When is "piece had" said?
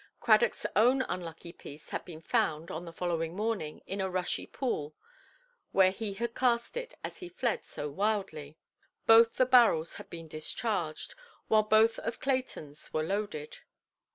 1.53-2.03